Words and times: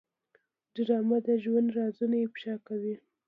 ډرامه 0.73 1.17
د 1.25 1.27
ژوند 1.43 1.67
رازونه 1.77 2.17
افشا 2.27 2.55
کوي 2.67 2.95